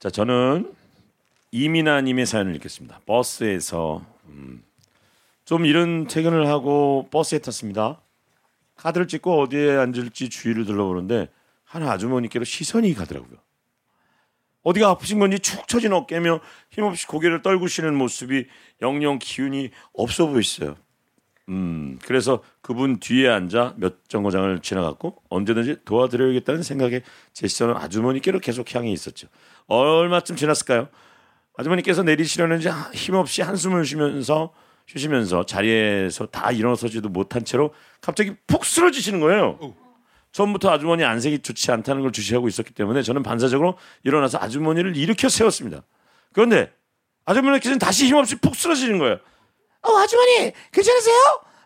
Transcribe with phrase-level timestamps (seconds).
[0.00, 0.74] 자, 저는
[1.50, 3.02] 이민아님의 사연을 읽겠습니다.
[3.04, 4.64] 버스에서 음,
[5.44, 8.00] 좀 이른 퇴근을 하고 버스에 탔습니다.
[8.76, 11.28] 카드를 찍고 어디에 앉을지 주위를 둘러보는데
[11.64, 13.36] 한 아주머니께로 시선이 가더라고요.
[14.62, 16.40] 어디가 아프신 건지 축 처진 어깨며
[16.70, 18.46] 힘없이 고개를 떨구시는 모습이
[18.80, 20.76] 영영 기운이 없어 보였어요.
[21.50, 28.72] 음, 그래서 그분 뒤에 앉아 몇 정거장을 지나갔고 언제든지 도와드려야겠다는 생각에 제 시선은 아주머니께로 계속
[28.74, 29.26] 향해 있었죠.
[29.66, 30.88] 얼마쯤 지났을까요?
[31.56, 34.52] 아주머니께서 내리시려는지 힘없이 한숨을 쉬면서
[34.86, 39.58] 쉬시면서 자리에서 다 일어서지도 못한 채로 갑자기 푹 쓰러지시는 거예요.
[40.32, 45.82] 처음부터 아주머니 안색이 좋지 않다는 걸 주시하고 있었기 때문에 저는 반사적으로 일어나서 아주머니를 일으켜 세웠습니다.
[46.32, 46.72] 그런데
[47.24, 49.18] 아주머니께서는 다시 힘없이 푹 쓰러지는 거예요.
[49.82, 51.16] 어, 아주머니 괜찮으세요?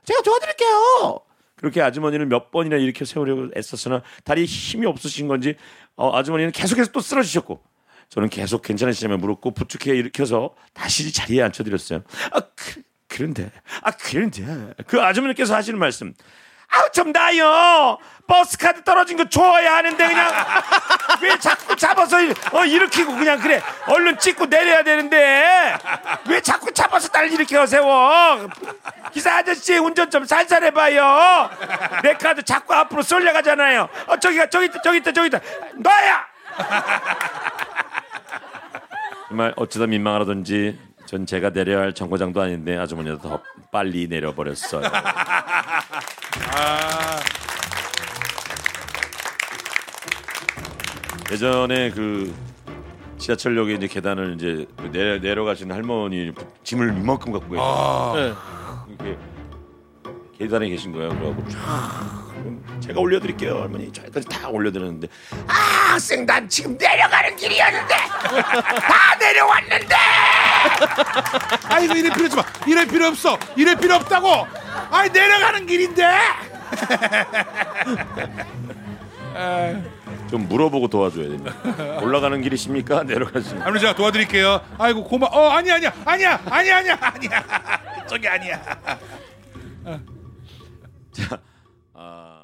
[0.05, 1.21] 제가 도와드릴게요.
[1.57, 5.57] 그렇게 아주머니를 몇 번이나 일으켜 세우려고 애썼으나 다리에 힘이 없으신 건지
[5.97, 7.63] 어, 아주머니는 계속해서 또 쓰러지셨고
[8.11, 12.03] 저는 계속 괜찮으시냐며 물었고 부축해 일으켜서 다시 자리에 앉혀드렸어요.
[12.33, 13.51] 아, 그, 그런데,
[13.83, 16.15] 아, 그런데 그 아주머니께서 하시는 말씀.
[16.69, 17.99] 아우 좀 나요.
[18.27, 20.33] 버스 카드 떨어진 거 줘야 하는데 그냥
[21.23, 22.17] 왜 자꾸 잡아서
[22.53, 25.77] 어 일으키고 그냥 그래 얼른 찍고 내려야 되는데
[26.27, 26.64] 왜 자꾸
[26.95, 28.48] 잡아서 날 일으켜 세워.
[29.12, 31.50] 기사 아저씨 운전 좀 살살 해봐요.
[32.03, 33.89] 내 카드 자꾸 앞으로 쏠려가잖아요.
[34.06, 35.41] 어 저기가 저기 있다 저기 있다 저기 있다.
[35.77, 36.25] 너야!
[39.28, 44.84] 정말 어쩌다 민망하다든지 전 제가 내려야 할 정거장도 아닌데 아주머니가 더 빨리 내려버렸어요.
[46.56, 47.20] 아,
[51.33, 52.33] 예전에 그
[53.19, 57.65] 지하철역에 이제 계단을 이제 그 내, 내려가시는 할머니 짐을 이만큼 갖고 계세요.
[57.65, 58.33] 아, 네.
[58.89, 59.19] 이렇게
[60.39, 61.11] 계단에 계신 거예요.
[61.11, 62.25] 그래갖고 쫙
[62.81, 63.91] 제가 올려드릴게요, 할머니.
[63.93, 65.09] 저기까지 다 올려드렸는데
[65.47, 65.53] 아,
[65.93, 69.95] 학생 난 지금 내려가는 길이었는데 다 내려왔는데
[71.69, 72.45] 아이고 이럴 필요 없지 마.
[72.67, 73.39] 이럴 필요 없어.
[73.56, 74.47] 이럴 필요 없다고.
[74.91, 76.05] 아이 내려가는 길인데.
[80.34, 81.55] 좀 물어보고 도와줘야 됩니다.
[82.03, 83.05] 올라가는 길이십니까?
[83.06, 83.67] 내려가십니까?
[83.67, 84.61] 아무튼 제가 도와드릴게요.
[84.78, 85.27] 아이고 고마.
[85.31, 87.45] 어 아니 아니야 아니야 아니야 아니야 아니야.
[88.11, 88.61] 저기 아니야.
[91.94, 92.44] 아.